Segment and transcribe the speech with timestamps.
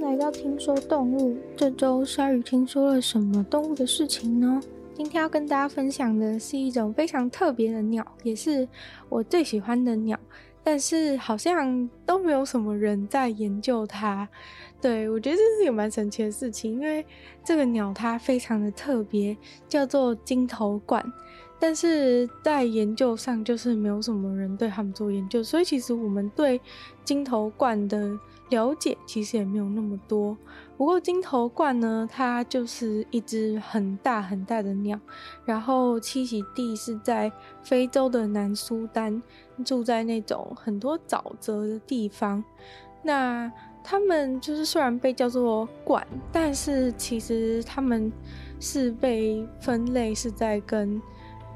[0.00, 1.36] 来到听说动物。
[1.54, 4.60] 这周鲨鱼听说了什么动物的事情呢？
[4.94, 8.66] 今天要跟大家分享的是一种非常特别的鸟，也是
[9.10, 10.18] 我最喜欢的鸟。
[10.62, 14.28] 但是好像都没有什么人在研究它。
[14.80, 17.04] 对，我觉得这是一个蛮神奇的事情，因为
[17.44, 19.36] 这个鸟它非常的特别，
[19.68, 21.04] 叫做金头冠。
[21.58, 26.58] 但是在研究上，就是没有什么人对他们做研究，所以其实我们对
[27.04, 28.18] 金头冠的
[28.50, 30.36] 了解其实也没有那么多。
[30.76, 35.00] 不过金头冠呢，它就是一只很大很大的鸟，
[35.44, 37.32] 然后栖息地是在
[37.62, 39.22] 非洲的南苏丹，
[39.64, 42.44] 住在那种很多沼泽的地方。
[43.02, 43.50] 那
[43.82, 48.12] 他们就是虽然被叫做冠，但是其实他们
[48.58, 51.00] 是被分类是在跟。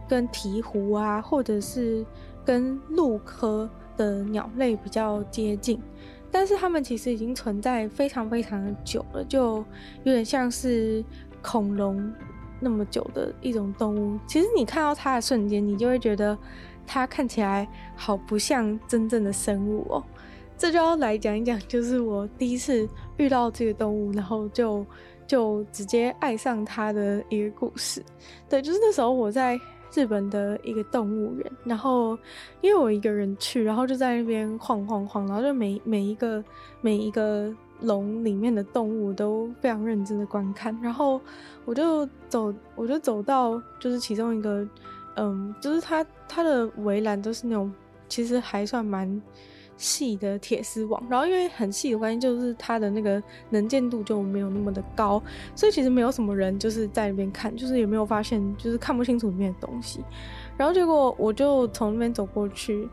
[0.07, 2.05] 跟鵜鹕啊，或者是
[2.45, 5.81] 跟鹭科的鸟类比较接近，
[6.35, 9.65] 但是它们其实已经存在非常非常的久了，就
[10.03, 11.03] 有点像是
[11.41, 12.13] 恐龙
[12.59, 14.19] 那么久的一种动物。
[14.27, 16.37] 其实你看到它的瞬间，你就会觉得
[16.85, 20.03] 它看起来好不像真正的生物哦。
[20.59, 24.85] 这就要来讲一讲，就是我第一次遇到这个动物，然后就
[25.29, 28.05] 就直接爱上它的一个故事。
[28.49, 29.57] 对，就是那时候我在。
[29.95, 32.19] 日本的一个动物园，然后
[32.61, 36.43] 因为我一个人去，然后就在那边晃晃晃，然后就每每一个
[36.81, 41.21] 每一个笼里面的动物都非常认真的观看，然后
[41.65, 44.67] 我就走，我就走到就是其中一个，
[45.17, 47.73] 嗯，就是它它的围栏都是那种
[48.09, 49.23] 其实还算蛮。
[49.77, 55.21] 细的铁丝网，然后因为很细的关系，就是它的那个能见度就没有那么的高，
[55.57, 60.01] 所以其实没有什么人就是在那边看，就是也没有发现，就是看不清楚里面的东西。
[60.57, 62.89] 然后结果我就从那边走过去，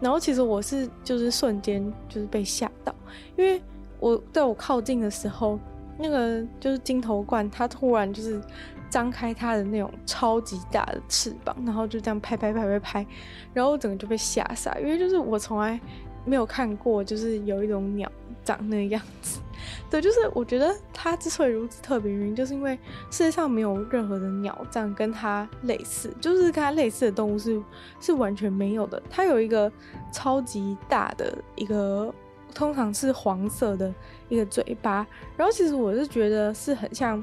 [0.00, 2.94] 然后其实我是就是瞬间就是被吓到，
[3.36, 3.60] 因为
[3.98, 5.58] 我在我靠近的时候，
[5.98, 8.40] 那个就是金头冠，它突然就是
[8.88, 13.06] 张开它的那种超级大的翅膀，然后就这样拍拍拍拍拍，
[13.52, 15.80] 然后我整个就被吓傻，因为就是我从来。
[16.24, 18.10] 没有看过，就是有一种鸟
[18.44, 19.40] 长那个样子。
[19.90, 22.78] 对，就是我觉得它之所以如此特别，原因就是因为
[23.10, 27.60] 世界上没有任何的鸟长跟它类似，就是跟它类似的动物是
[28.00, 29.00] 是完全没有的。
[29.10, 29.70] 它有一个
[30.12, 32.12] 超级大的一个，
[32.54, 33.92] 通常是黄色的
[34.28, 35.06] 一个嘴巴，
[35.36, 37.22] 然后其实我是觉得是很像，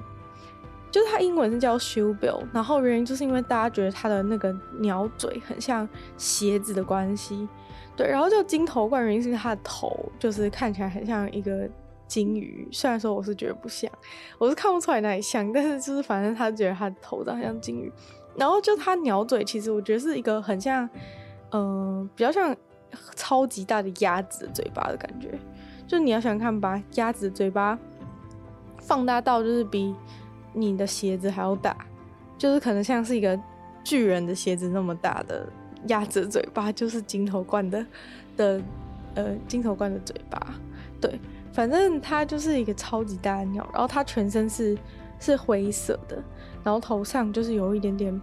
[0.91, 5.87] 就是它英文是叫 shoe bill，然后原因就是因为大家觉得它的那个鸟嘴很像
[6.17, 7.47] 鞋子的关系。
[7.97, 11.67] 对，然后就金头冠，原因是它的头就是看起来很像一个
[12.07, 13.91] 金鱼，虽然说我是觉得不像，
[14.37, 17.91] 我是看不出来哪里像，但是就是反正他觉得它的头长得像金鱼，
[18.35, 20.87] 然后就它鸟嘴，其实我觉得是一个很像，
[21.51, 22.55] 嗯、比较像
[23.15, 25.33] 超级大的鸭子嘴巴的感觉，
[25.87, 27.79] 就你要想看，把鸭子的嘴巴
[28.77, 29.95] 放大到就是比
[30.53, 31.75] 你的鞋子还要大，
[32.37, 33.37] 就是可能像是一个
[33.83, 35.49] 巨人的鞋子那么大的。
[35.85, 37.85] 鸭子嘴巴就是金头冠的
[38.35, 38.61] 的
[39.15, 40.55] 呃金头冠的嘴巴，
[40.99, 41.19] 对，
[41.53, 44.77] 反正它就是一个超级大的鸟，然后它全身是
[45.19, 46.21] 是灰色的，
[46.63, 48.21] 然后头上就是有一点点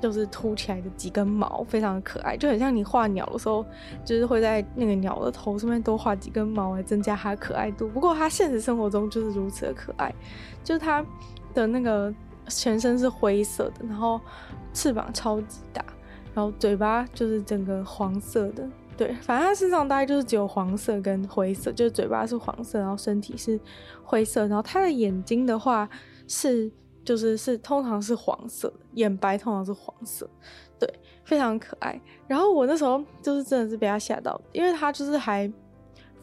[0.00, 3.64] 就是凸起来的几根毛，非常的可爱，就很像你画鸟的时候，
[4.04, 7.88] 就是会在那个鸟的头上面多画几根毛来增加它可爱度。
[7.88, 10.14] 不过它现实生活中就是如此的可爱，
[10.62, 11.04] 就是它
[11.52, 12.14] 的那个
[12.46, 14.20] 全身是灰色的，然后
[14.72, 15.84] 翅膀超级大。
[16.38, 18.64] 然后嘴巴就是整个黄色的，
[18.96, 23.58] 对，反正它身上大概就是只有黄色跟灰色，就是嘴巴是黄色，然后身体是
[24.04, 25.90] 灰色，然后它的眼睛的话
[26.28, 26.70] 是
[27.04, 30.30] 就是是通常是黄色，眼白通常是黄色，
[30.78, 30.88] 对，
[31.24, 32.00] 非常可爱。
[32.28, 35.52] 然后我那时候就是真的是被它吓到，因为它就是还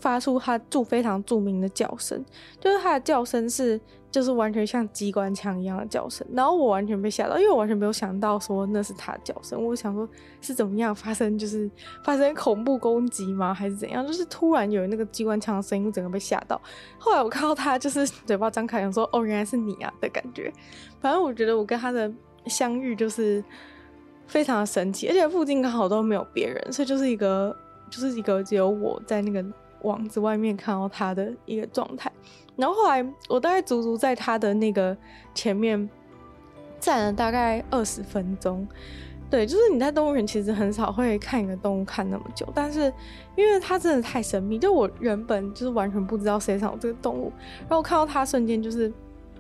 [0.06, 2.24] 发出它著非常著名的叫声，
[2.60, 3.82] 就是它的叫声是。
[4.12, 9.62] 就是完全像机关枪一样的叫声，然后我完全被吓到，因为我完全没有想到说那是它叫声。
[9.62, 10.08] 我想说
[10.40, 11.70] 是怎么样发生，就是
[12.02, 13.54] 发生恐怖攻击吗？
[13.54, 14.08] 还是怎样？
[14.08, 16.62] 就是突然有那个机关枪的声音，我整个被吓到。
[16.98, 20.50] 后来我看到它就是嘴巴张开，想说哦，原来是你啊的感觉。
[21.02, 22.10] 反正我觉得我跟它的
[22.46, 23.44] 相遇就是
[24.28, 27.54] 非常的神奇，而且附近刚好都没有别人，所以就是一个
[27.90, 29.46] 就是一个只有我在那个
[29.86, 32.12] 网子外面看到他的一个状态。
[32.58, 34.96] 然后后来，我大概足足在他的那个
[35.34, 35.90] 前面
[36.80, 38.68] 站了大概二十分钟。
[39.28, 42.94] 对，就是你在动物园其实很少会看一个动物看那么久，但是
[43.36, 47.32] 因为它真的太神秘，就我原本就是完全不知道世界上有这个动物，
[47.68, 48.90] 然后看到它瞬间就是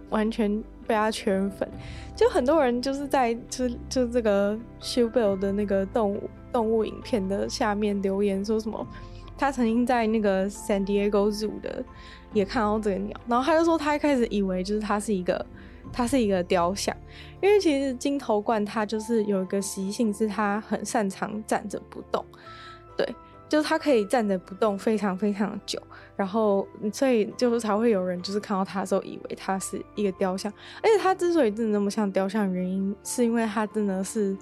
[0.09, 1.69] 完全被它圈粉。
[2.15, 8.85] 就很多人就是在就就这个 shoebill 的那个动物动物影片的下面留言说什么。
[9.37, 11.83] 他曾经在那个 San Diego Zoo 的
[12.33, 15.45] 也看到这个鸟，然后他就说他一开始以为就是它是一个
[15.91, 16.95] 它是一个雕像，
[17.41, 22.23] 因为其实金头冠它就是有一个习性，是它很擅长站着不动，
[22.97, 23.07] 对。
[23.47, 25.79] 就是它可以站着不动，非常非常久，
[26.15, 30.51] 然后所以就是才会有人就是看到它的时候，以为它是一个雕像。
[30.81, 34.35] 而且它之所以真的那么像雕像，原因是因为它真的是，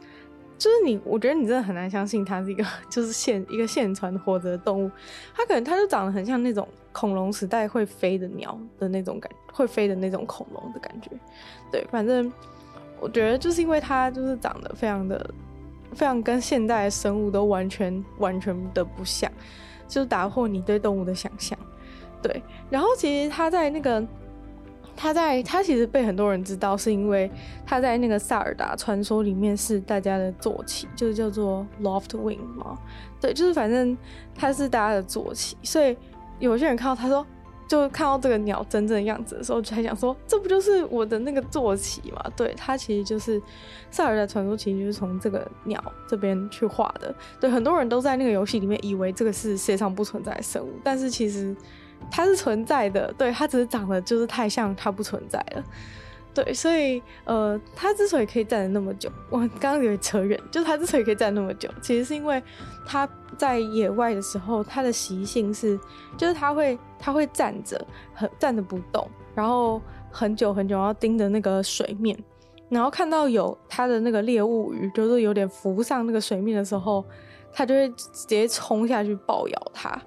[0.57, 4.89] 就是你，我觉得你真的很难相信它是一个就是现一个现存活着的动物。
[5.35, 11.09] 它可能它就长得很像那种恐龙时代会飞的鸟的那种感，会飞的那种恐龙的感觉。
[11.71, 12.31] 对，反正
[13.00, 15.29] 我觉得就是因为它就是长得非常的。
[15.95, 19.31] 非常跟现代生物都完全完全的不像，
[19.88, 21.55] 就是打破你对动物的想象。
[22.19, 24.03] 对，然后其实它在那个，
[24.95, 27.30] 他在他其实被很多人知道，是因为
[27.66, 32.78] 他在那个萨尔达传说里面是大家的坐骑，就是叫做 Loftwing 嘛。
[33.19, 33.98] 对，就是反正
[34.36, 35.95] 他是大家的坐骑，所以
[36.40, 37.25] 有些人看到他说。
[37.66, 42.24] 就看到这个鸟真正的样子的时候，就还想说，这不就是我的那个坐骑吗？
[42.36, 43.42] 对，它其实就是
[43.89, 47.16] 萨尔达传说，其实就是从这个鸟这边去画的。
[47.39, 51.56] 对，很多人都在那个游戏里面以为这个是世界上不存在的生物，但是其实
[52.11, 53.13] 它是存在的。
[53.17, 55.63] 对，它只是长得就是太像它不存在了。
[56.33, 62.41] 对，所以呃，它之所以可以站得那么久，我刚刚有点扯远，就是它之所以可以站那么久，其实是因为
[62.88, 63.07] 它
[63.38, 65.79] 在野外的时候，它的习性是，
[66.17, 67.79] 就是它会它会站着，
[68.15, 69.79] 很站着不动，然后
[70.09, 72.17] 很久很久，然后盯着那个水面，
[72.67, 77.05] 然后看到有它的那个猎物鱼，就是有点浮上那个水面的时候。
[77.53, 80.01] 它就会直接冲下去抱咬它，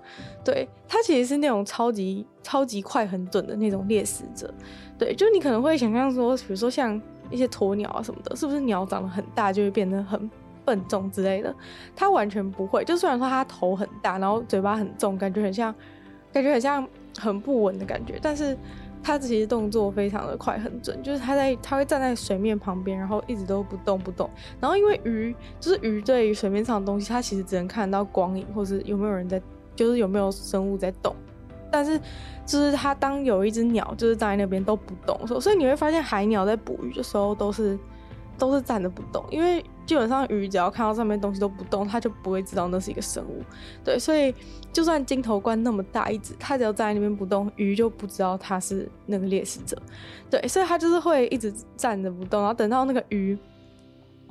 [0.45, 4.53] 对，它其实是那种超级超级快很准的那种猎食者，
[4.99, 7.01] 对，就你可能会想象说，比如说像
[7.31, 10.31] 一些鸵鸟啊什么的，是不是鸟长得很大就会变得很
[10.65, 11.55] 笨重之类的？
[11.95, 15.75] 它完全不会，就虽然说它头很大，然后嘴巴很重，感觉很像，
[16.33, 16.87] 感觉很像
[17.19, 18.57] 很不稳的感觉，但是。
[19.07, 24.29] 它其实动作非常的快，很准，就是它在它会站在水面旁边，然后一直都不动不动。
[24.59, 29.41] 然后因为鱼就是鱼，对于水面上的东西，它其实只能看到光影，或是有没有人在，
[29.77, 31.15] 就是有没有生物在动。
[31.71, 31.97] 但是
[32.45, 37.79] 就是它当有一只鸟就是站在那边都不动的时候，所以你会发现海鸟在捕鱼的时候都是
[38.37, 39.65] 都是站着不动，因为。
[39.87, 43.41] 基本上鱼只要看到上面东西都不动，它就不会知道那是一个生物。
[43.85, 44.35] 对，所以
[44.73, 49.81] 就算金头冠那么大一只，它只要站在那边不动，鱼就不知道它是那个猎食者。
[50.29, 53.39] 对，所以它就是会一直站着不动，然后等到那个鱼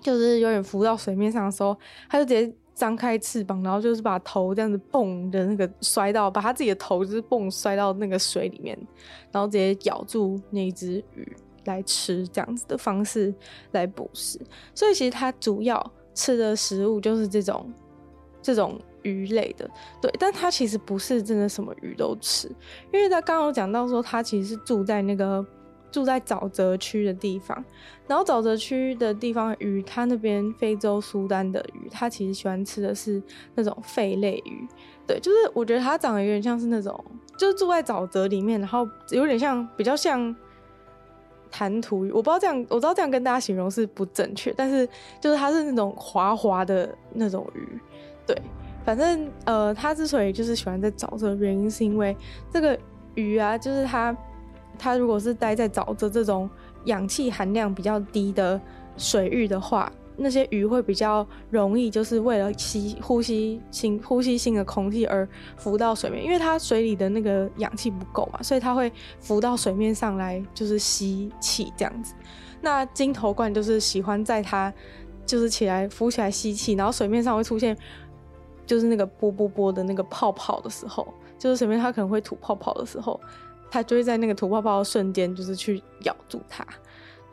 [0.01, 1.75] 就是有点浮到水面上的时候，
[2.09, 8.77] 它就直接张开翅膀，然后就是把头这样子蹦的那个摔到，把它自己的头就是蹦摔到那个水里面，
[9.31, 11.35] 然后直接咬住那只鱼。
[11.65, 13.33] 来吃这样子的方式
[13.71, 14.39] 来捕食，
[14.73, 17.71] 所以其实它主要吃的食物就是这种
[18.41, 19.69] 这种鱼类的，
[20.01, 20.11] 对。
[20.19, 22.47] 但它其实不是真的什么鱼都吃，
[22.93, 25.45] 因为他刚刚有讲到说，它其实是住在那个
[25.91, 27.63] 住在沼泽区的地方，
[28.07, 33.21] 然后沼泽区的地方鱼，它那边非洲苏丹的鱼，它其实喜欢吃的是
[33.55, 34.67] 那种肺类鱼，
[35.05, 37.03] 对，就是我觉得它长得有点像是那种，
[37.37, 40.35] 就是住在沼泽里面，然后有点像比较像。
[41.57, 44.85] 弹涂鱼，我不知道这样，我知道这样跟大家形容是不正确，但是
[45.21, 47.79] 就是它是那种滑滑的那种鱼，
[48.27, 48.35] 对，
[48.83, 52.13] 反正呃，它之所以就是喜欢在沼泽原因，是因为
[52.51, 52.77] 这个
[53.13, 54.13] 鱼啊，就是它
[54.77, 56.49] 它如果是待在沼泽这种
[56.83, 58.59] 氧气含量比较低的
[58.97, 59.89] 水域的话。
[60.17, 72.13] 那些鱼会比较容易，就是为了吸呼吸新呼吸新的空气而浮到水面，因为它水里的那个氧气不够嘛，所以它会浮到水面上来，就是吸气这样子。
[72.61, 74.73] 那金头冠就是喜欢在它
[75.25, 77.77] 就是起来浮起来吸气，然后水面上会出现
[78.65, 81.07] 就是那个啵啵啵的那个泡泡的时候，
[81.37, 83.19] 就是水面它可能会吐泡泡的时候，
[83.69, 86.65] 它就会在那个吐泡泡的瞬间就是去咬住它。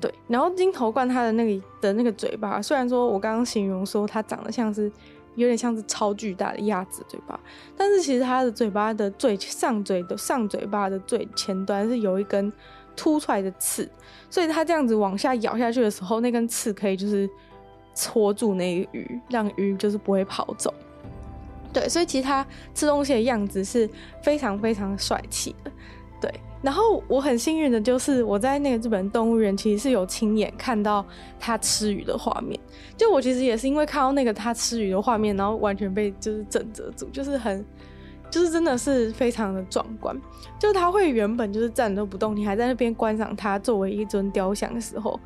[0.02, 4.90] 对，然后金头冠它的那个的那个嘴巴，虽然说我刚刚形容说它长得像是
[5.36, 7.38] 有点像是超巨大的鸭子嘴巴，
[7.76, 12.52] 但是其实它的嘴巴的最上嘴的上嘴巴的最前端是有一根
[12.96, 13.88] 凸出来的刺，
[14.28, 17.30] 所以它这样子往下咬下去的时候，那根刺可以就是
[17.94, 20.74] 戳住那个鱼，让鱼就是不会跑走。
[21.72, 22.44] 对，所以其实它
[22.74, 23.88] 吃东西的样子是
[24.20, 25.70] 非常非常帅气的。
[26.20, 26.40] 对。
[26.62, 31.04] 然后我很幸运的就是我在那个日本动物园其实是有亲眼看到
[31.40, 32.58] 它吃鱼的画面。
[32.96, 37.64] 就我其实也是因为看到那个它吃鱼的画面，然后完全被就是震慑住，就是很，
[38.30, 40.16] 就是真的是非常的壮观。
[40.58, 45.18] 就它会原本就是站都不动，你还在那边观赏它作为一尊雕像的时候，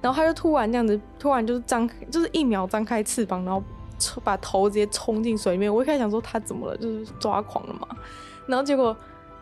[0.00, 3.62] 然后它就突然这样子，突然就是张，就是一秒张开翅膀，然后
[4.24, 5.72] 把头直接冲进水里面。
[5.72, 7.86] 我一开始想说它怎么了，就是抓狂了嘛。
[8.46, 8.96] 然后结果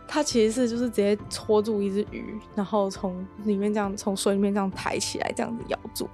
[0.09, 6.09] 它其实是就是直接戳住一只鱼，然后从里面这样从水里面这样抬起来，这样子咬住。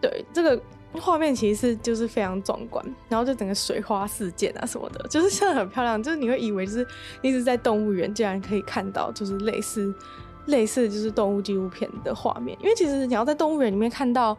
[0.00, 0.60] 对，这个
[0.94, 6.02] 画面其实是就是非常壮观，然后就整个水花四溅啊什么的，就是现在很漂亮。
[6.02, 6.86] 就是你会以为就是
[7.22, 9.94] 一直在动物园，竟然可以看到就是类似。
[10.46, 14.36] 类似就是动物纪录片的画面，因为其实你要在动物园里面看到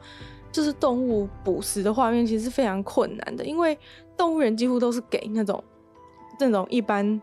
[0.51, 3.77] 就是动物捕食的画面，其实是非常困难的，因为
[4.17, 5.63] 动物园几乎都是给那种
[6.39, 7.21] 那种一般，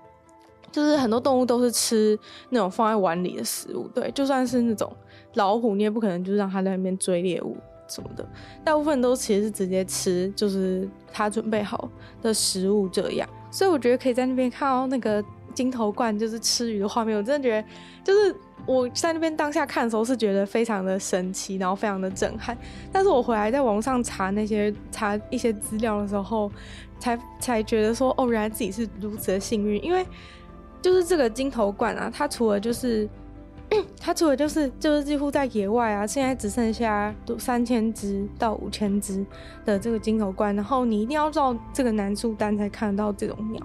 [0.79, 2.19] 就是很多动物都是吃
[2.51, 4.91] 那种放在碗里的食物，对，就算是那种
[5.35, 7.57] 老虎，你也不可能就是让它在那边追猎物
[7.89, 8.25] 什么的，
[8.65, 11.91] 大部分都其实是直接吃，就是它准备好
[12.23, 17.69] 的食物这样，所以我觉得可以在那边看到那个鲸头冠就是吃鱼的画面，我真的觉得
[18.05, 18.35] 就是。
[18.67, 22.55] 我在那边当下看的时候是觉得非常的神奇，然后非常的震撼。
[22.93, 26.53] 但是我回来在网上查那些查一些资料的时候，
[26.99, 29.83] 才才觉得说，哦，原来自己是如此的幸运。
[29.83, 30.05] 因为
[30.81, 33.09] 就是这个金头冠啊，它除了就是
[34.01, 39.25] 它除了就是就是几乎在野外啊，现在只剩下三千只到五千只
[39.65, 43.61] 的这个金头冠，然后你一定要到这个南苏丹才看得到这种鸟。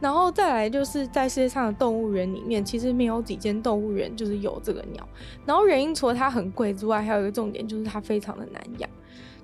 [0.00, 5.06] 然后再来就是在世界上的动物园里面，其实没有几间动物园就是有这个鸟。
[5.46, 8.90] 然后原因除了它很贵之外，还有一个重点就是它非常的难养。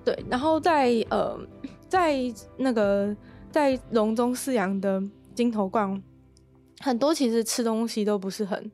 [0.04, 1.38] 对，然后在呃，
[1.88, 2.18] 在
[2.56, 3.14] 那个
[3.50, 5.02] 在笼中饲养的
[5.34, 6.02] 金头冠，
[6.80, 8.70] 很多其实吃东西都不是很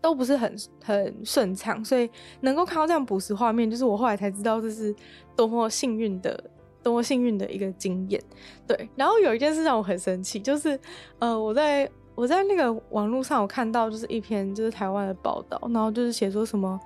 [0.00, 0.52] 都不是很
[0.82, 4.94] 很顺畅，所以能够看到这样捕食画面，就是我后来才知道这是
[5.36, 6.42] 多么幸运的。
[6.82, 8.18] 多么幸运的一个经验，
[8.66, 8.88] 对。
[8.96, 10.80] 然后有一件事让我很生气，就是
[11.18, 16.80] 呃，我在我在那个网络上有看到，就是一篇就是台湾的报道，然后就是写说什么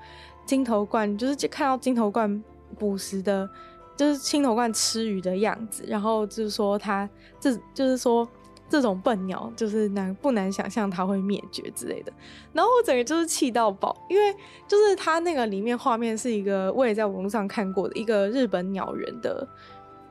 [0.45, 2.43] 鲸头冠，就是看到鲸头冠
[2.77, 3.49] 捕食的，
[3.97, 8.29] 就是青头冠吃鱼的样子，然后就是说它这就是说
[8.75, 12.13] 这种笨鸟就是难不难想象它会灭绝之类的。
[12.53, 14.35] 然后我整个就是气到爆，因为
[14.67, 19.47] 就是它那个里面画面是一个我也在网络上看过的一个日本鸟人的。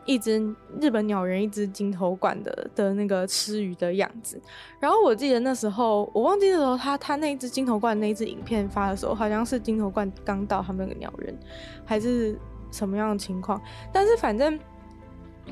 [0.05, 0.37] 一只
[0.81, 4.37] 日本鸟人，一只金头冠的的那个吃鱼的样子。
[4.77, 11.33] 然后我记得那时候，我忘记那时候他他那一只金头冠那一只影片发的时候，好像是金头冠刚到他们那个鸟人，
[11.85, 12.37] 还是
[12.69, 13.61] 什么样的情况？
[13.93, 14.59] 但是反正，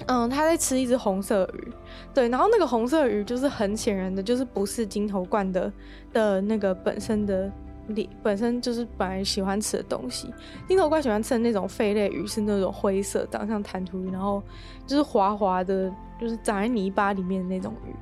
[0.07, 1.71] 嗯，他在吃一只红色鱼，
[2.13, 5.71] 对，然后那个红色鱼就是很显然的，就是不是金头冠的
[6.11, 7.51] 的那个本身的
[7.87, 8.09] 里。
[8.23, 10.33] 本身就是本来喜欢吃的东西，
[10.67, 14.41] 金头鸛喜欢吃的那种肺类鱼是那种灰色，长像弹涂鱼，然后
[14.85, 17.93] 就是滑滑的，就是长在泥巴里面的那种鱼。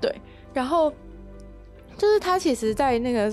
[0.00, 0.14] 对，
[0.52, 0.92] 然后
[1.96, 3.32] 就是它其实，在那个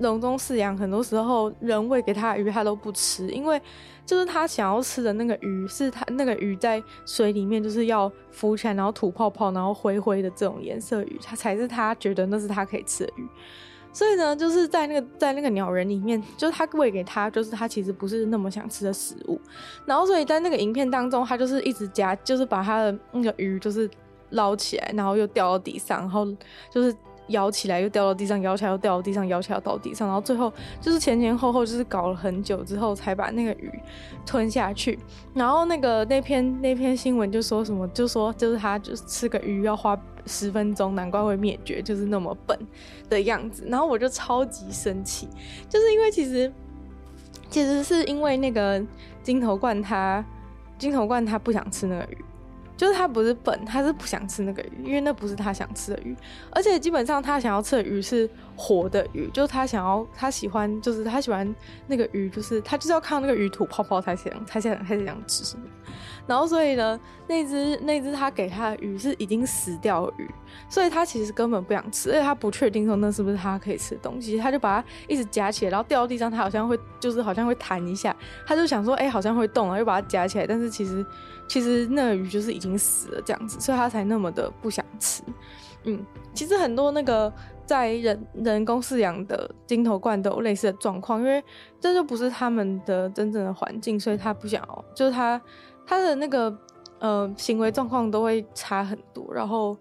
[0.00, 3.60] 笼中饲养，很多时候人喂给它鱼，它都不吃，因为
[4.04, 13.28] 就是它想要吃的那个鱼，是它那个鱼在水里面就是要浮起来，然后吐泡泡，然后灰灰的这种颜色鱼，它才是它觉得那是它可以吃的鱼。
[13.92, 19.40] 所以呢，就是在那个在那个鸟人里面，就是他喂给他，就是他其实不是那么想吃的食物。
[19.84, 23.90] 然后，所以在那个影片当中，他就是一直夹，就是把他的那个鱼就是
[24.30, 26.26] 捞起来，然后又掉到地上，然后
[26.70, 26.94] 就是。
[27.30, 33.72] 摇起来又掉到地上，摇起来又掉到地上，摇起来又掉到地上，然后最后就是前前后后就是搞了很久之后才把那个鱼
[34.24, 34.98] 吞下去。
[35.34, 42.58] 然后那个那篇那篇新闻就说什么，就说就是他就是吃个鱼要花十分钟，难怪会灭绝，就是那么笨
[43.08, 43.64] 的样子。
[43.66, 45.28] 然后我就超级生气，
[45.68, 46.52] 就是因为其实
[47.48, 48.82] 其实是因为那个
[49.22, 50.24] 鲸头冠它
[50.78, 52.18] 鲸头冠它不想吃那个鱼。
[52.80, 56.16] 就是他不是笨，他是不想吃那个鱼，因为那不是他想吃的鱼，
[56.50, 58.26] 而且基本上他想要吃的鱼是
[58.60, 61.54] 活的鱼，就是他想要他喜欢，就是他喜欢
[61.86, 65.56] 那个鱼，就是他就是要看到那个鱼吐泡泡才想，才想开始想吃。
[66.26, 70.30] 然后所以呢，那只那只他给他的鱼是已经死掉的鱼，
[70.68, 78.14] 所以他其实根本不想吃，而且他不确定说那是不是他可以吃的东西，他就把它一直夹起来，然后掉到地上，他好像会就是好像会弹一下，
[78.46, 81.04] 他就想说哎、好像会动了，又把它夹起来，但是其实。
[81.48, 85.20] 其实那个鱼就是已经死了这样子，所以他才那么的不想吃。
[85.82, 86.00] 嗯，
[86.32, 87.32] 其实很多那个
[87.70, 91.40] 在人人工饲养的鲸头冠都有类似的状况，因为
[91.78, 95.40] 这就不是他们的真正的环境，所以他不想要，就是他
[95.86, 96.52] 他的那个
[96.98, 99.32] 呃行为状况都会差很多。
[99.32, 99.76] 然后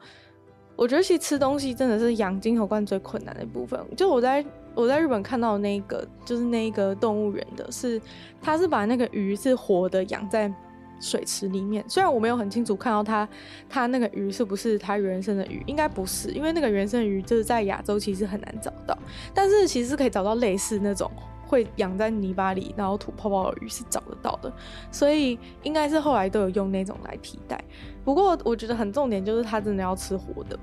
[0.76, 3.84] 我觉得其实吃东西真的是养鲸头冠最困难的一部分。
[3.98, 8.00] 就我在我在日本看到的那个，就是那个动物园的是，
[8.40, 10.54] 他是把那个鱼是活的养在。
[11.00, 13.28] 水池里面，虽然我没有很清楚看到它，
[13.70, 18.98] 它那个鱼是不是它原生的鱼，应该不是，因为那个原生鱼就是在亚洲其实很难找到，
[19.34, 21.10] 但是其实是可以找到类似那种
[21.48, 24.52] 会养在泥巴里，然后吐泡泡的鱼是找得到的，
[24.92, 27.64] 所以应该是后来都有用那种来替代。
[28.04, 30.60] 不过我觉得很重点就是它真的要吃活的，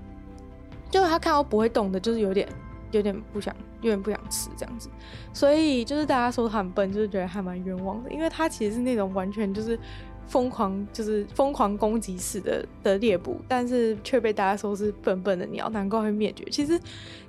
[0.91, 2.47] 就是它看到不会动的，就是有点
[2.91, 4.89] 有点不想，有点不想吃这样子。
[5.33, 9.79] 所以就是大家说它很笨，就是觉得还蛮冤枉的，因为它其实是那种完全就是。
[10.29, 16.45] 疯狂就是疯狂攻击式的的猎捕，但是却被大家说是笨笨的鸟，难怪会灭绝。
[16.51, 16.79] 其实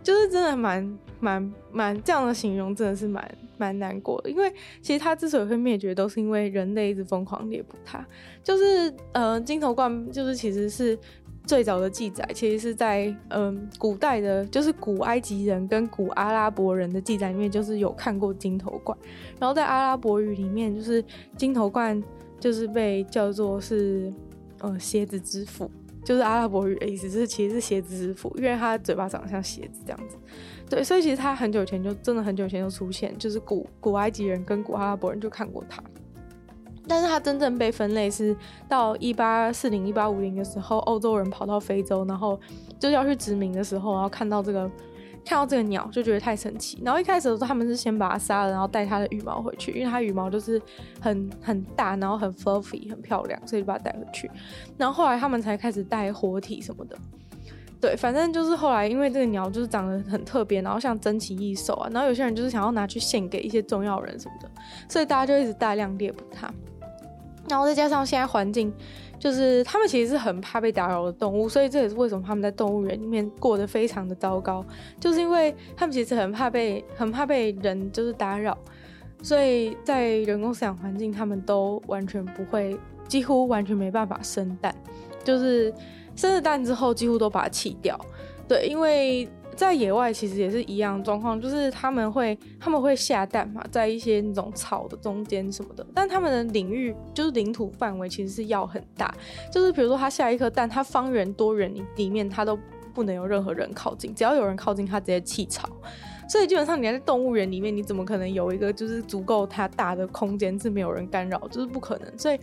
[0.01, 4.29] 就是真的蛮蛮蛮这样的形容，真的是蛮蛮难过的。
[4.29, 4.51] 因为
[4.81, 8.03] 其实它之所以会灭绝，都是因为人类一直疯狂猎捕它。
[8.43, 10.97] 就是呃，金头冠就是其实是
[11.45, 18.97] 最早的记载，其实是在嗯、古代的，就是古埃及人跟古阿拉伯人的记载里面，就是有看过金头冠。
[19.39, 21.03] 然后在阿拉伯语里面，就是
[21.37, 22.01] 金头冠。
[22.47, 24.09] 就是被叫做是，
[24.59, 25.69] 呃，蝎子之父，
[26.05, 30.15] 就是阿拉伯语的意思，就是其实是蝎子之父，因为他嘴巴长得像蝎子这样子。
[30.69, 35.83] 对，所以其实他很久以前就真的很久以前就出现，就是古古埃及人跟古阿拉伯人就看过他，
[36.87, 38.33] 但是他真正被分类是
[38.69, 42.39] 到一八四零一八五零的时候，欧洲人跑到非洲，然后
[42.79, 44.71] 就是要去殖民的时候，然后看到这个。
[45.27, 50.61] 看到这个鸟就觉得太神奇，然后一开始的时候他们是先把它杀了，然后带它的羽毛回去，因为它羽毛就是
[51.01, 54.31] 很很大，然后很 fluffy 很漂亮，所以就把它带回去。
[54.77, 56.97] 然后后来他们才开始带活体什么的。
[57.81, 64.49] 对，反正就是后来因为这个鸟就是长得很特别，然后像珍奇异兽啊，然后有些人就是想要拿去献给一些重要人什么的，
[64.87, 66.49] 所以大家就一直大量猎捕它。
[67.49, 68.73] 然后再加上现在环境。
[69.19, 74.63] 就是他们其实是很怕被打扰的动物，所以这也是为什么他们在动物园里面过得非常的糟糕，
[74.99, 78.57] 就是因为他们其实很怕被很怕被人就是打扰，
[79.21, 84.75] 所以在人工饲养环境，他们都完全不会，几乎完全没办法生蛋，
[85.23, 85.73] 就是
[86.15, 87.99] 生了蛋之后几乎都把它弃掉，
[88.47, 89.27] 对，因为。
[89.57, 99.11] 在野外其实也是一样状况，就是他们会他们会下蛋嘛，在一些那种草的中间什么的，但他们的领域就是领土范围其实是要很大，
[99.51, 102.57] 就是比如说他下一颗蛋，它方圆多远里面它都
[102.93, 105.67] 不能有任何人靠近，只要有人靠近，它直接弃巢。
[106.29, 112.17] 所以基本上你在动物园里面，你怎么可能有一个就是足够它大的空间是没有人干扰，就是不可能。
[112.17, 112.39] 所以。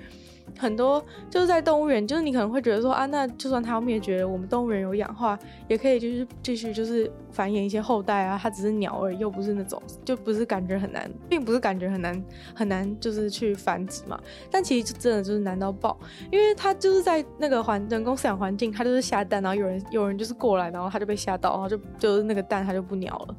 [0.56, 5.36] 很多就是在动物园，就是你可能会觉得说啊，那就算它要灭绝，我们动物园有养化，
[5.68, 8.38] 也可以就是继续就是繁衍一些后代啊。
[8.40, 14.20] 它只是鸟而已，又不是那种，就不是感觉很难，并不是感觉很难很难，就是去繁殖嘛。
[14.50, 15.98] 但其实就真的就是难到爆，
[16.30, 23.36] 因为它就是在那个环人工饲养环境，它就是下蛋，然后有人有人就是过来，然后它就被吓到，然后就就是那个蛋它就不鸟了，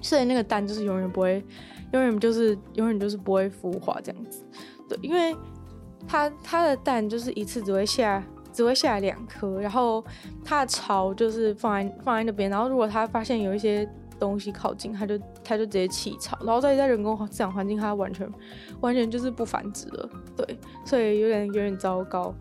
[0.00, 1.44] 所以那个蛋就是永远不会，
[1.92, 4.42] 永远就是永远就是不会孵化这样子。
[4.88, 5.36] 对，因为。
[6.06, 10.04] 它它的蛋就是一次只会下只会下两颗，然后
[10.44, 13.88] 它的巢就是放在放在那边，然后如果它发现有一些
[14.18, 18.28] 东西靠近，它就它就直接弃巢，然后再在人工饲养环境，它完全
[18.80, 22.34] 完全就是不繁殖了，对，所以有点有点糟糕。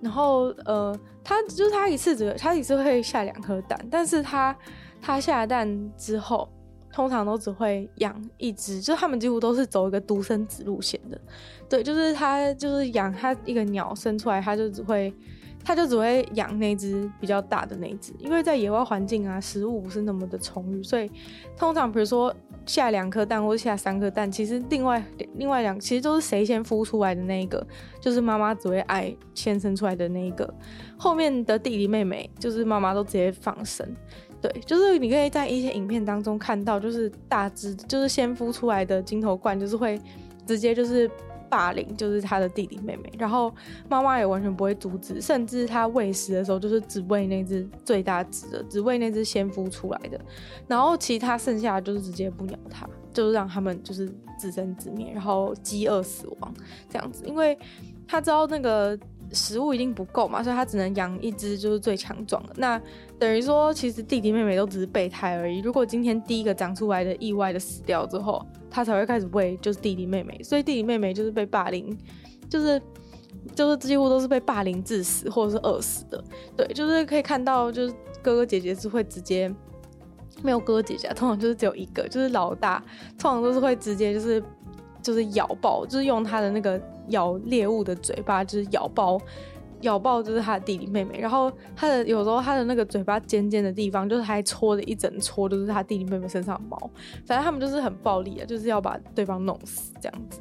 [0.00, 4.56] 然后呃，它就是它一次只它一次会下两颗蛋，但是它
[5.00, 6.48] 它下蛋之后。
[6.96, 11.20] 通常都只会养一只，就是他们几乎都是走一个独生子路线的，
[11.68, 15.12] 对，就是他就是养他一个鸟生出来，他就只会，
[15.62, 21.10] 他就只会养那只比较大的那只，因为在野外环境啊，食物不是那么的充裕，所以
[21.54, 25.04] 通常比如说下两颗蛋或者下三颗蛋，其实另外
[25.34, 27.64] 另外两其实都是谁先孵出来的那一个，
[28.00, 30.54] 就是妈妈只会爱先生出来的那一个，
[30.96, 33.86] 后面的弟弟妹妹就是妈妈都直接放生。
[34.40, 40.00] 对，就是你可以在一些影片当中看到，就是大只，就是先孵出来的金头冠，就是会
[40.46, 41.10] 直接就是
[41.48, 43.52] 霸凌，就是他的弟弟妹妹，然后
[43.88, 50.20] 妈妈也完全不会阻止，甚至他喂食的时候就是只喂那只最大只的，只喂那只先孵出来的，
[50.68, 56.54] 然后其他剩下的就是直接不鸟他，就是让他们就是自生自灭，然后饥饿死亡
[56.90, 57.58] 这样子，因为
[58.06, 58.98] 他知道那个。
[59.32, 62.52] 食物一定不够嘛，所以他只能养一只就是最强壮的。
[62.56, 62.80] 那
[63.18, 65.60] 等于说，其实弟弟妹妹都只是备胎而已。
[65.60, 70.40] 如果今天第一个长出来的意外的死掉之后，他才会开始喂就是弟弟妹妹。
[70.42, 71.96] 所以弟弟妹妹就是被霸凌，
[72.48, 72.80] 就是
[73.54, 76.22] 就是几乎都是被霸凌致死或者是饿死的。
[76.56, 79.52] 对，就是可以看到，就是哥哥姐姐是会直接
[80.42, 82.82] 没有哥哥姐姐，通常就是只有一个，就是老大，
[83.18, 84.42] 通常都是会直接就是
[85.06, 86.80] 就是咬爆，就是用它的那个。
[87.10, 89.16] 咬猎物的嘴巴就是咬爆
[89.82, 96.78] 咬爆就是他的弟弟妹妹，然后他的有时候他的那个嘴巴尖尖的地方，就是还戳了一整撮，都是他弟弟妹妹身上的毛。
[97.26, 100.40] 反正他们就是很暴力啊，就是要把对方弄死这样子。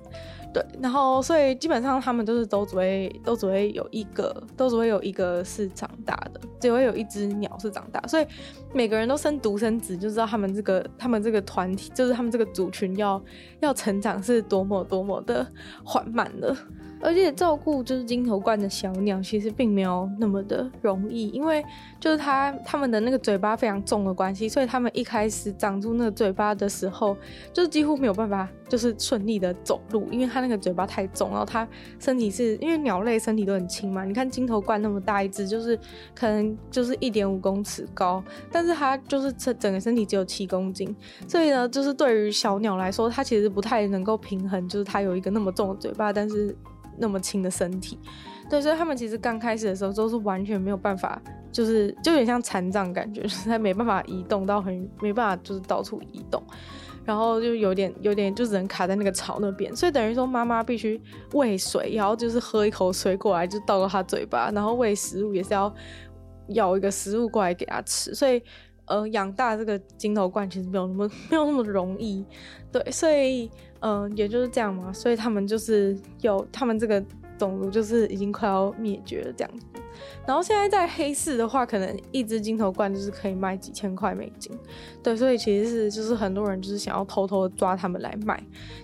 [0.54, 8.26] 对，然后所以基本上他们都是都只会都只会有一个，都只会有一个是长大的，只会有一只鸟是长大，所以
[8.74, 13.22] 每个人都生独生子，就知道他们这个他们这个团体，就是他们这个族群要
[13.60, 15.46] 要成长是多么多么的
[15.84, 16.56] 缓慢的。
[17.02, 21.64] 而且照顾就是金头冠的小鸟，其实并没有那么的容易，因为
[22.00, 27.16] 就是它它们的那个嘴巴非常重的关系，所以它们一开始长出那个嘴巴的时候，
[27.54, 31.68] 就是几乎没有办法就是顺利的走路，因为它那个嘴巴太重，然后它
[32.00, 35.78] 身体是因为鸟类身体都很轻嘛，你看金头冠那么大一只，就是
[36.16, 40.96] 可能就是一点五公尺高，但是它就是整整个身体只有七公斤，
[41.28, 46.56] 所以呢，就是对于小鸟来说，它其实不太能够平衡，就是它有一个那么重的嘴巴，但是。
[46.98, 48.00] 那么轻的身体，
[48.50, 56.42] 对，所以他们其实刚开始的时候都是完全没有办法，就是就有点像残障感觉， 就是他没办法移动到很没办法，就是到处移动，
[57.04, 61.02] 然后就有点有点就只能卡在那个草那边，所以等于说妈妈必须
[61.34, 65.74] 喂水，然后就是喝一口水过来就倒到他嘴巴，然后喂食物也是要
[66.50, 68.42] 咬一个食物过来给他吃，所以
[68.86, 72.26] 呃养大这个金头冠其实没有那么 没有那么容易，
[72.72, 73.52] 对，所以。
[73.80, 77.04] 嗯，也就是这样嘛，所以他们就是有他们这个
[77.38, 79.66] 种族，就是已经快要灭绝了这样子。
[80.26, 84.52] 然后现在在黑市的话，可能一只金头冠就是可以卖几千块美金，
[85.04, 88.42] 对，所以其实是就是很多人就是想要偷偷抓他们来卖，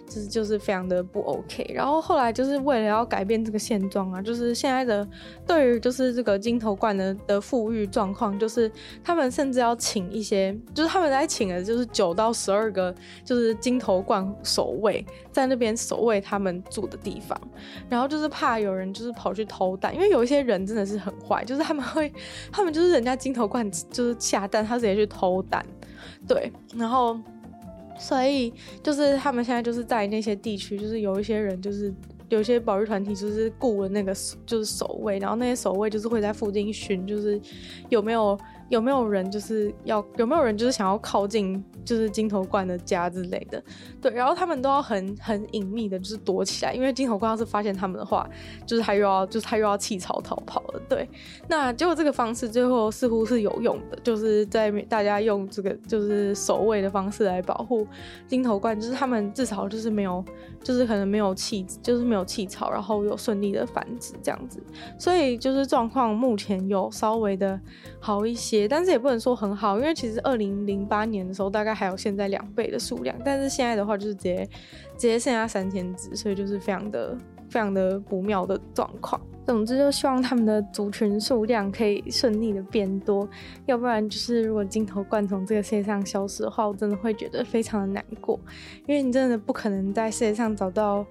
[0.07, 1.71] 就是就是非常的不 OK。
[1.73, 5.07] 然后后来就是为了要改变这个现状啊，就是现在的
[5.45, 8.71] 对于就是这个金头冠的的富裕状况，就是
[9.03, 12.93] 他们甚至要请一些，就是他们在请的就是九到十二个
[13.23, 17.39] 就是金头冠守卫在那边守卫他们住的地方，
[17.89, 21.43] 然后就是怕有人就是跑去偷蛋，因为有一些人真的是很坏。
[21.43, 22.11] 就是他们会，
[22.51, 25.65] 他们就是人家金头冠就是下蛋，他直接去偷蛋，
[26.27, 27.19] 对，然后
[27.97, 31.93] 所以就是他们现在就是在那些地区，就是有一些人就是
[32.29, 34.13] 有一些保育团体就是雇了那个
[34.45, 37.41] 就是守卫，然后那些守卫就是会在附近巡，就是
[37.89, 38.39] 有没有。
[38.71, 43.61] 有没有人就是要有没有人就是想要靠近就是金头冠的家之类的，
[44.01, 48.25] 对，然后他们都要很很隐秘的，就是躲起来，因为金头冠要是发现他们的话，
[48.65, 51.05] 就是他又要就是他又要弃巢逃跑了，对。
[51.49, 57.85] 那结果这个方式最后似乎是有用的，就是在大家用这个就是守卫的方式来保护
[58.25, 60.23] 金头冠，就是他们至少就是没有
[60.63, 64.63] 就是可能没有弃就是没有弃巢，然后有顺利的繁殖这样子，
[64.97, 67.59] 所以就是状况目前有稍微的
[67.99, 68.60] 好一些。
[68.67, 74.45] 但是也不能说很好，因为其实二零零八年的时候大概还有现在两倍的数量，但是现在的话就是直接
[74.97, 77.17] 直接剩下三千只，所以就是非常的
[77.49, 79.19] 非常的不妙的状况。
[79.45, 83.27] 总之就希望他们的族群数量可以顺利的变多，
[83.65, 88.39] 要不然就是如果金头冠从这个世界上消失的话，我真的会觉得非常的难过，
[88.87, 91.05] 因为你真的不可能在世界上找到。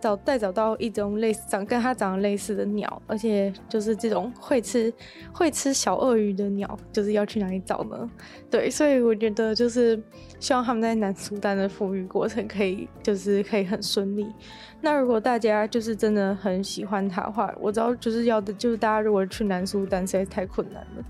[0.00, 4.92] 找再找到一种类似长跟它长得类似的鸟，而且就是这种会吃
[5.32, 8.10] 会吃小鳄鱼的鸟，就是要去哪里找呢？
[8.50, 10.02] 对，所以我觉得就是
[10.38, 14.26] 希望他们在南苏丹的复育过程可以就是可以很顺利。
[14.80, 21.04] 那如果大家就是真的很喜欢它的话，我知道就是要的就是大家如果去南苏丹实在太困难了，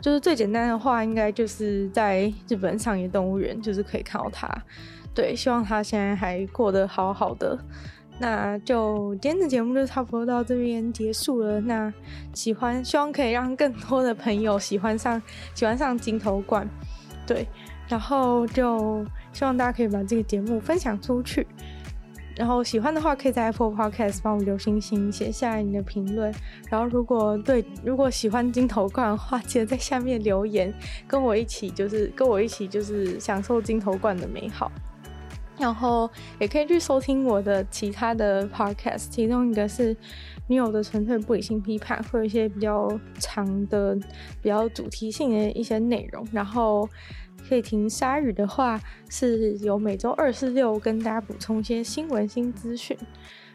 [0.00, 4.46] 就是最简单的话应该就是在日本上野动物园就是可以看到它。
[5.14, 7.58] 对，希望它现在还过得好好的。
[8.18, 11.60] 那就今天的节目就差不多到这边结束了。
[11.60, 11.92] 那
[12.32, 15.20] 喜欢，希望可以让更多的朋友喜欢上
[15.54, 16.68] 喜欢上金头冠，
[17.26, 17.46] 对。
[17.86, 21.46] 然后就希望大家可以把这个节目分享出去。
[22.34, 26.34] 然后喜欢的话，可以在 Apple Podcast 帮我留星星，写下你的评论。
[26.70, 30.72] 然后如果对如果喜欢金头冠的话，记得在下面留言，
[31.06, 34.72] 跟我一起就是跟我一起就是享受金头冠的美好。
[35.58, 39.96] 然后也可以去收听我的其他的 podcast，其中一个是
[40.48, 42.88] 女友的纯粹不理性批判，会有一些比较
[43.18, 43.94] 长的、
[44.42, 46.26] 比较主题性的一些内容。
[46.32, 46.88] 然后
[47.48, 52.96] 可以听鲨鱼的话，是有每周二、四、六跟大家补充一些新闻新资讯。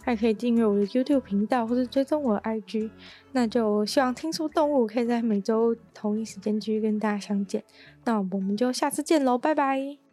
[0.02, 2.90] 还可以订阅我的 YouTube 频道，或是追踪我的 IG。
[3.34, 7.64] 那就希望听说动物可以在每周同一时间继续跟大家相见。
[8.06, 10.09] 那我们就下次见喽，拜拜。